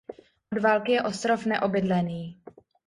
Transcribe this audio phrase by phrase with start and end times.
[0.53, 2.41] Od války je ostrov neobydlený.